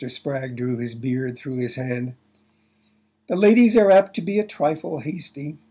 [0.09, 2.15] Spragg drew his beard through his hand.
[3.27, 5.59] "The ladies are apt to be a trifle hasty.